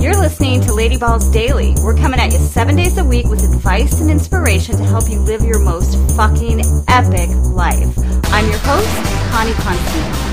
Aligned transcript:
You're 0.00 0.16
listening 0.16 0.62
to 0.62 0.72
Lady 0.72 0.96
Balls 0.96 1.28
Daily. 1.28 1.74
We're 1.84 1.94
coming 1.94 2.20
at 2.20 2.32
you 2.32 2.38
seven 2.38 2.74
days 2.74 2.96
a 2.96 3.04
week 3.04 3.26
with 3.26 3.44
advice 3.44 4.00
and 4.00 4.10
inspiration 4.10 4.78
to 4.78 4.82
help 4.82 5.10
you 5.10 5.20
live 5.20 5.42
your 5.42 5.58
most 5.58 5.94
fucking 6.16 6.62
epic 6.88 7.28
life. 7.52 7.98
I'm 8.32 8.48
your 8.48 8.56
host, 8.60 8.88
Connie 9.30 9.52
Constantine. 9.52 10.30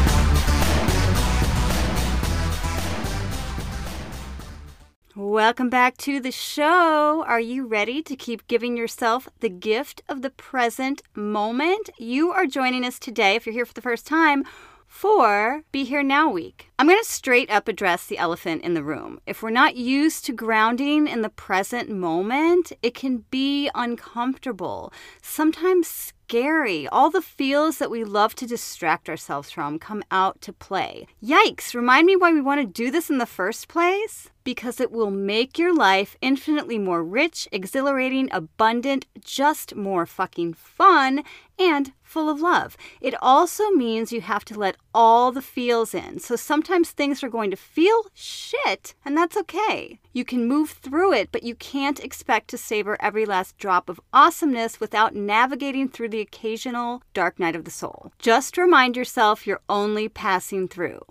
Welcome 5.18 5.70
back 5.70 5.98
to 5.98 6.22
the 6.22 6.32
show. 6.32 7.26
Are 7.28 7.42
you 7.42 7.68
ready 7.68 8.02
to 8.04 8.16
keep 8.16 8.48
giving 8.48 8.78
yourself 8.78 9.28
the 9.42 9.50
gift 9.50 10.02
of 10.08 10.22
the 10.22 10.30
present 10.30 11.02
moment? 11.14 11.90
You 11.98 12.32
are 12.32 12.46
joining 12.46 12.86
us 12.86 13.00
today, 13.00 13.36
if 13.36 13.46
you're 13.46 13.52
here 13.52 13.66
for 13.66 13.74
the 13.74 13.82
first 13.82 14.08
time, 14.08 14.46
for 14.88 15.64
Be 15.72 15.84
Here 15.84 16.02
Now 16.02 16.30
Week. 16.30 16.70
I'm 16.80 16.88
going 16.88 17.00
to 17.00 17.06
straight 17.06 17.52
up 17.52 17.68
address 17.68 18.08
the 18.08 18.18
elephant 18.18 18.64
in 18.64 18.74
the 18.74 18.84
room. 18.84 19.20
If 19.26 19.44
we're 19.44 19.50
not 19.50 19.76
used 19.76 20.26
to 20.26 20.34
grounding 20.34 21.08
in 21.08 21.22
the 21.22 21.30
present 21.30 21.90
moment, 21.90 22.72
it 22.82 22.94
can 22.94 23.26
be 23.30 23.70
uncomfortable, 23.76 24.92
sometimes 25.22 25.88
scary. 25.88 26.88
All 26.88 27.10
the 27.10 27.22
feels 27.22 27.78
that 27.78 27.92
we 27.92 28.04
love 28.04 28.36
to 28.36 28.48
distract 28.48 29.10
ourselves 29.10 29.52
from 29.52 29.80
come 29.80 30.04
out 30.12 30.42
to 30.42 30.54
play. 30.54 31.08
Yikes, 31.24 31.74
remind 31.74 32.06
me 32.06 32.16
why 32.16 32.32
we 32.32 32.42
want 32.42 32.62
to 32.62 32.68
do 32.68 32.90
this 32.90 33.10
in 33.10 33.18
the 33.18 33.26
first 33.26 33.68
place? 33.68 34.30
Because 34.48 34.80
it 34.80 34.94
will 34.94 35.12
make 35.12 35.60
your 35.60 35.76
life 35.76 36.16
infinitely 36.22 36.78
more 36.78 37.04
rich, 37.04 37.50
exhilarating, 37.52 38.30
abundant, 38.32 39.06
just 39.20 39.76
more 39.76 40.06
fucking 40.06 40.54
fun, 40.54 41.26
and 41.60 41.92
full 42.02 42.30
of 42.30 42.40
love. 42.40 42.78
It 43.02 43.14
also 43.22 43.72
means 43.72 44.14
you 44.14 44.22
have 44.22 44.46
to 44.46 44.58
let 44.58 44.78
all 44.94 45.34
the 45.34 45.42
feels 45.42 45.94
in. 45.94 46.20
So 46.20 46.38
sometimes 46.38 46.92
things 46.92 47.22
are 47.24 47.30
going 47.30 47.52
to 47.52 47.58
feel 47.58 48.06
shit, 48.14 48.96
and 49.04 49.18
that's 49.18 49.36
okay. 49.36 50.00
You 50.14 50.24
can 50.24 50.48
move 50.48 50.70
through 50.70 51.12
it, 51.12 51.28
but 51.34 51.44
you 51.44 51.54
can't 51.56 52.02
expect 52.02 52.48
to 52.52 52.58
savor 52.58 52.96
every 53.02 53.26
last 53.26 53.58
drop 53.58 53.90
of 53.90 54.00
awesomeness 54.14 54.80
without 54.80 55.14
navigating 55.14 55.90
through 55.90 56.08
the 56.08 56.22
occasional 56.22 57.04
dark 57.14 57.38
night 57.38 57.58
of 57.58 57.66
the 57.66 57.72
soul. 57.72 58.14
Just 58.18 58.58
remind 58.58 58.96
yourself 58.96 59.46
you're 59.46 59.60
only 59.68 60.08
passing 60.08 60.70
through. 60.70 61.02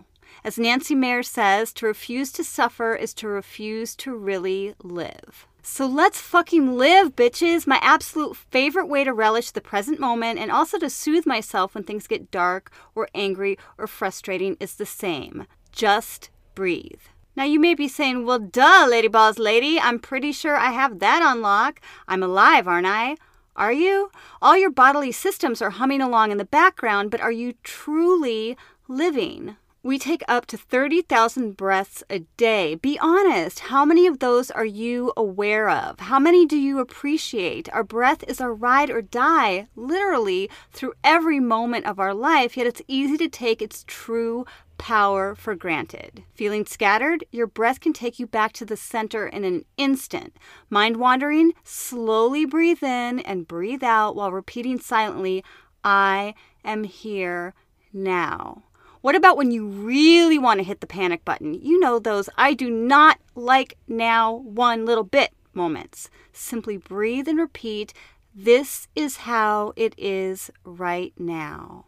As 0.45 0.59
Nancy 0.59 0.95
Mayer 0.95 1.23
says, 1.23 1.73
to 1.75 1.87
refuse 1.87 2.33
to 2.33 2.45
suffer 2.45 2.95
is 2.95 3.15
to 3.15 3.29
refuse 3.29 3.95
to 3.97 4.15
really 4.15 4.75
live. 4.83 5.47
So 5.63 5.85
let's 5.87 6.21
fucking 6.21 6.77
live, 6.77 7.17
bitches! 7.17 7.67
My 7.67 7.81
absolute 7.83 8.37
favorite 8.37 8.87
way 8.87 9.03
to 9.03 9.13
relish 9.13 9.51
the 9.51 9.61
present 9.61 9.99
moment 9.99 10.39
and 10.39 10.53
also 10.53 10.79
to 10.79 10.89
soothe 10.89 11.27
myself 11.27 11.75
when 11.75 11.83
things 11.83 12.07
get 12.07 12.31
dark 12.31 12.71
or 12.95 13.09
angry 13.15 13.59
or 13.77 13.89
frustrating 13.89 14.57
is 14.61 14.77
the 14.77 14.87
same. 14.87 15.47
Just 15.73 16.31
breathe. 16.55 17.01
Now 17.35 17.45
you 17.45 17.59
may 17.59 17.75
be 17.75 17.89
saying, 17.89 18.25
well, 18.25 18.39
duh, 18.39 18.87
Lady 18.89 19.09
Balls 19.09 19.39
Lady, 19.39 19.79
I'm 19.79 19.99
pretty 19.99 20.31
sure 20.31 20.57
I 20.57 20.71
have 20.71 21.01
that 21.01 21.21
on 21.21 21.43
lock. 21.43 21.81
I'm 22.07 22.23
alive, 22.23 22.69
aren't 22.69 22.87
I? 22.87 23.17
Are 23.57 23.73
you? 23.73 24.11
All 24.41 24.57
your 24.57 24.71
bodily 24.71 25.13
systems 25.13 25.61
are 25.61 25.71
humming 25.71 26.01
along 26.01 26.31
in 26.31 26.39
the 26.39 26.45
background, 26.45 27.11
but 27.11 27.21
are 27.21 27.33
you 27.33 27.55
truly 27.65 28.57
living? 28.87 29.57
We 29.87 30.01
take 30.01 30.25
up 30.27 30.47
to 30.47 30.57
30,000 30.57 31.57
breaths 31.57 32.03
a 32.11 32.19
day. 32.37 32.75
Be 32.75 32.99
honest. 33.01 33.61
How 33.61 33.85
many 33.85 34.09
of 34.09 34.19
those 34.19 34.51
are 34.51 34.65
you 34.65 35.13
aware 35.17 35.71
of? 35.71 36.01
How 36.01 36.19
many 36.19 36.45
do 36.45 36.57
you 36.57 36.81
appreciate? 36.81 37.73
Our 37.73 37.85
breath 37.85 38.25
is 38.27 38.41
our 38.41 38.53
ride 38.53 38.91
or 38.91 39.01
die, 39.01 39.69
literally, 39.77 40.51
through 40.73 40.95
every 41.05 41.39
moment 41.39 41.87
of 41.87 42.01
our 42.01 42.13
life, 42.15 42.57
yet 42.57 42.67
it's 42.67 42.83
easy 42.89 43.17
to 43.19 43.29
take 43.29 43.63
its 43.63 43.85
true 43.87 44.45
power 44.77 45.37
for 45.37 45.55
granted. 45.55 46.25
Feeling 46.35 46.67
scattered? 46.67 47.25
Your 47.31 47.47
breath 47.47 47.79
can 47.79 47.93
take 47.93 48.19
you 48.19 48.27
back 48.27 48.55
to 48.55 48.65
the 48.65 48.77
center 48.77 49.29
in 49.29 49.45
an 49.45 49.65
instant. 49.77 50.37
Mind 50.69 50.97
wandering? 50.97 51.53
Slowly 51.63 52.45
breathe 52.45 52.83
in 52.83 53.21
and 53.21 53.47
breathe 53.47 53.85
out 53.85 54.17
while 54.17 54.33
repeating 54.33 54.81
silently, 54.81 55.45
I 55.85 56.35
am 56.65 56.83
here 56.83 57.55
now. 57.93 58.65
What 59.01 59.15
about 59.15 59.37
when 59.37 59.51
you 59.51 59.67
really 59.67 60.39
want 60.39 60.59
to 60.59 60.65
hit 60.65 60.81
the 60.81 60.87
panic 60.87 61.25
button? 61.25 61.55
You 61.55 61.79
know 61.79 61.99
those 61.99 62.29
I 62.37 62.55
do 62.55 62.71
not 62.71 63.19
like 63.35 63.77
now 63.87 64.33
one 64.33 64.85
little 64.85 65.05
bit 65.05 65.33
moments. 65.55 66.11
Simply 66.33 66.77
breathe 66.77 67.29
and 67.29 67.39
repeat, 67.39 67.93
This 68.35 68.89
is 68.95 69.19
how 69.19 69.73
it 69.77 69.95
is 69.97 70.51
right 70.65 71.13
now. 71.19 71.87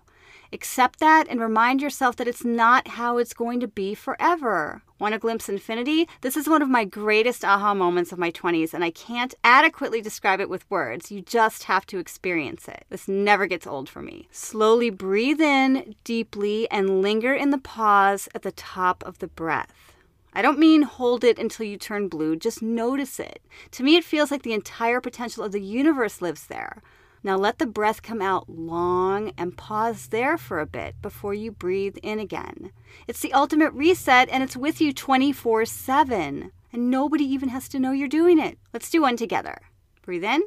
Accept 0.52 0.98
that 1.00 1.26
and 1.28 1.40
remind 1.40 1.82
yourself 1.82 2.16
that 2.16 2.28
it's 2.28 2.44
not 2.44 2.88
how 2.88 3.18
it's 3.18 3.34
going 3.34 3.60
to 3.60 3.68
be 3.68 3.94
forever. 3.94 4.82
Want 4.98 5.12
to 5.12 5.18
glimpse 5.18 5.48
infinity? 5.48 6.08
This 6.22 6.36
is 6.36 6.48
one 6.48 6.62
of 6.62 6.70
my 6.70 6.84
greatest 6.84 7.44
aha 7.44 7.74
moments 7.74 8.12
of 8.12 8.18
my 8.18 8.30
20s, 8.30 8.72
and 8.72 8.82
I 8.82 8.90
can't 8.90 9.34
adequately 9.44 10.00
describe 10.00 10.40
it 10.40 10.48
with 10.48 10.68
words. 10.70 11.12
You 11.12 11.20
just 11.20 11.64
have 11.64 11.84
to 11.86 11.98
experience 11.98 12.66
it. 12.66 12.84
This 12.88 13.06
never 13.06 13.46
gets 13.46 13.66
old 13.66 13.90
for 13.90 14.00
me. 14.00 14.26
Slowly 14.32 14.88
breathe 14.88 15.40
in 15.40 15.94
deeply 16.02 16.68
and 16.70 17.02
linger 17.02 17.34
in 17.34 17.50
the 17.50 17.58
pause 17.58 18.28
at 18.34 18.42
the 18.42 18.52
top 18.52 19.04
of 19.04 19.18
the 19.18 19.28
breath. 19.28 19.94
I 20.32 20.40
don't 20.40 20.58
mean 20.58 20.82
hold 20.82 21.24
it 21.24 21.38
until 21.38 21.66
you 21.66 21.76
turn 21.76 22.08
blue, 22.08 22.36
just 22.36 22.62
notice 22.62 23.20
it. 23.20 23.42
To 23.72 23.82
me, 23.82 23.96
it 23.96 24.04
feels 24.04 24.30
like 24.30 24.42
the 24.42 24.52
entire 24.52 25.00
potential 25.00 25.44
of 25.44 25.52
the 25.52 25.60
universe 25.60 26.22
lives 26.22 26.46
there. 26.46 26.82
Now 27.22 27.36
let 27.36 27.58
the 27.58 27.66
breath 27.66 28.02
come 28.02 28.22
out 28.22 28.48
long 28.48 29.32
and 29.36 29.56
pause 29.56 30.08
there 30.08 30.38
for 30.38 30.60
a 30.60 30.66
bit 30.66 31.00
before 31.02 31.34
you 31.34 31.50
breathe 31.50 31.96
in 32.02 32.18
again. 32.18 32.72
It's 33.06 33.20
the 33.20 33.32
ultimate 33.32 33.72
reset 33.72 34.28
and 34.30 34.42
it's 34.42 34.56
with 34.56 34.80
you 34.80 34.92
24 34.92 35.64
7. 35.64 36.52
And 36.72 36.90
nobody 36.90 37.24
even 37.24 37.48
has 37.48 37.68
to 37.70 37.78
know 37.78 37.92
you're 37.92 38.08
doing 38.08 38.38
it. 38.38 38.58
Let's 38.72 38.90
do 38.90 39.02
one 39.02 39.16
together. 39.16 39.62
Breathe 40.02 40.24
in. 40.24 40.42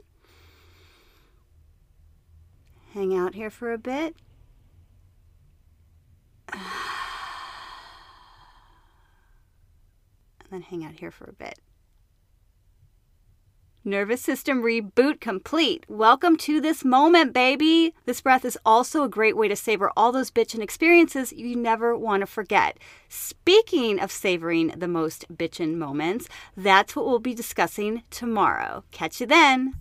Hang 2.94 3.16
out 3.18 3.36
here 3.36 3.50
for 3.50 3.72
a 3.74 3.78
bit. 3.78 4.16
And 10.52 10.60
then 10.60 10.68
hang 10.70 10.84
out 10.84 10.96
here 10.96 11.12
for 11.12 11.24
a 11.30 11.32
bit. 11.32 11.60
Nervous 13.84 14.22
system 14.22 14.62
reboot 14.62 15.20
complete. 15.20 15.86
Welcome 15.90 16.38
to 16.38 16.62
this 16.62 16.86
moment, 16.86 17.34
baby. 17.34 17.96
This 18.06 18.22
breath 18.22 18.46
is 18.46 18.56
also 18.64 19.02
a 19.02 19.10
great 19.10 19.36
way 19.36 19.48
to 19.48 19.56
savor 19.56 19.92
all 19.98 20.12
those 20.12 20.30
bitchin' 20.30 20.62
experiences 20.62 21.34
you 21.34 21.56
never 21.56 21.98
want 21.98 22.22
to 22.22 22.28
forget. 22.28 22.78
Speaking 23.10 24.00
of 24.00 24.12
savoring 24.12 24.68
the 24.78 24.88
most 24.88 25.26
bitchin' 25.36 25.78
moments, 25.78 26.30
that's 26.56 26.96
what 26.96 27.08
we'll 27.08 27.18
be 27.18 27.34
discussing 27.34 28.04
tomorrow. 28.12 28.84
Catch 28.92 29.20
you 29.20 29.26
then. 29.26 29.81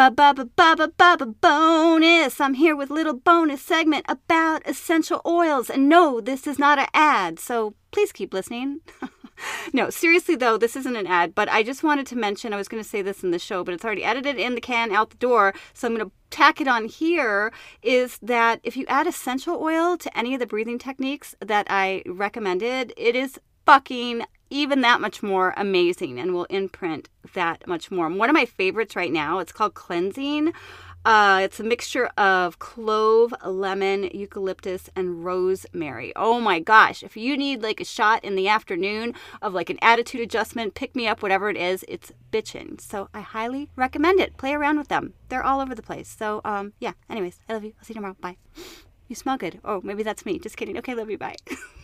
Ba 0.00 0.10
ba 0.10 0.32
ba 0.32 0.46
ba 0.56 0.76
ba 0.76 0.88
ba 0.96 1.16
ba 1.18 1.26
bonus. 1.26 2.40
I'm 2.40 2.54
here 2.54 2.74
with 2.74 2.88
little 2.88 3.12
bonus 3.12 3.60
segment 3.60 4.06
about 4.08 4.66
essential 4.66 5.20
oils. 5.26 5.68
And 5.68 5.90
no, 5.90 6.22
this 6.22 6.46
is 6.46 6.58
not 6.58 6.78
an 6.78 6.86
ad, 6.94 7.38
so 7.38 7.74
please 7.90 8.10
keep 8.10 8.32
listening. 8.32 8.80
no, 9.74 9.90
seriously 9.90 10.36
though, 10.36 10.56
this 10.56 10.74
isn't 10.74 10.96
an 10.96 11.06
ad, 11.06 11.34
but 11.34 11.50
I 11.50 11.62
just 11.62 11.82
wanted 11.82 12.06
to 12.06 12.16
mention 12.16 12.54
I 12.54 12.56
was 12.56 12.66
going 12.66 12.82
to 12.82 12.88
say 12.88 13.02
this 13.02 13.22
in 13.22 13.30
the 13.30 13.38
show, 13.38 13.62
but 13.62 13.74
it's 13.74 13.84
already 13.84 14.02
edited 14.02 14.38
in 14.38 14.54
the 14.54 14.62
can 14.62 14.90
out 14.90 15.10
the 15.10 15.18
door, 15.18 15.52
so 15.74 15.86
I'm 15.86 15.94
going 15.94 16.08
to 16.08 16.12
tack 16.30 16.62
it 16.62 16.66
on 16.66 16.86
here 16.86 17.52
is 17.82 18.16
that 18.22 18.60
if 18.62 18.78
you 18.78 18.86
add 18.88 19.06
essential 19.06 19.60
oil 19.60 19.98
to 19.98 20.18
any 20.18 20.32
of 20.32 20.40
the 20.40 20.46
breathing 20.46 20.78
techniques 20.78 21.34
that 21.40 21.66
I 21.68 22.04
recommended, 22.06 22.94
it 22.96 23.14
is 23.14 23.38
fucking 23.66 24.24
even 24.50 24.80
that 24.82 25.00
much 25.00 25.22
more 25.22 25.54
amazing 25.56 26.18
and 26.18 26.34
will 26.34 26.44
imprint 26.44 27.08
that 27.34 27.66
much 27.66 27.90
more. 27.90 28.08
One 28.08 28.28
of 28.28 28.34
my 28.34 28.44
favorites 28.44 28.96
right 28.96 29.12
now, 29.12 29.38
it's 29.38 29.52
called 29.52 29.74
Cleansing. 29.74 30.52
Uh, 31.02 31.40
it's 31.42 31.58
a 31.58 31.64
mixture 31.64 32.10
of 32.18 32.58
clove, 32.58 33.32
lemon, 33.44 34.10
eucalyptus, 34.12 34.90
and 34.94 35.24
rosemary. 35.24 36.12
Oh 36.14 36.40
my 36.40 36.60
gosh. 36.60 37.02
If 37.02 37.16
you 37.16 37.38
need 37.38 37.62
like 37.62 37.80
a 37.80 37.86
shot 37.86 38.22
in 38.22 38.34
the 38.34 38.48
afternoon 38.48 39.14
of 39.40 39.54
like 39.54 39.70
an 39.70 39.78
attitude 39.80 40.20
adjustment, 40.20 40.74
pick 40.74 40.94
me 40.94 41.06
up, 41.06 41.22
whatever 41.22 41.48
it 41.48 41.56
is, 41.56 41.86
it's 41.88 42.12
bitchin'. 42.30 42.78
So 42.80 43.08
I 43.14 43.20
highly 43.20 43.70
recommend 43.76 44.20
it. 44.20 44.36
Play 44.36 44.52
around 44.52 44.76
with 44.76 44.88
them. 44.88 45.14
They're 45.30 45.44
all 45.44 45.60
over 45.60 45.74
the 45.74 45.82
place. 45.82 46.08
So, 46.08 46.42
um, 46.44 46.74
yeah. 46.80 46.92
Anyways, 47.08 47.40
I 47.48 47.54
love 47.54 47.64
you. 47.64 47.72
I'll 47.78 47.84
see 47.84 47.92
you 47.92 47.94
tomorrow. 47.94 48.16
Bye. 48.20 48.36
You 49.08 49.16
smell 49.16 49.38
good. 49.38 49.58
Oh, 49.64 49.80
maybe 49.82 50.02
that's 50.02 50.26
me. 50.26 50.38
Just 50.38 50.58
kidding. 50.58 50.76
Okay, 50.78 50.94
love 50.94 51.10
you. 51.10 51.18
Bye. 51.18 51.36